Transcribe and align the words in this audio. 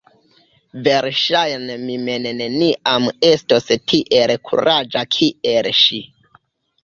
Verŝajne 0.85 1.73
mi 1.81 1.97
mem 2.05 2.23
neniam 2.39 3.05
estos 3.31 3.69
tiel 3.91 4.33
kuraĝa 4.49 5.03
kiel 5.17 5.69
ŝi. 5.81 6.01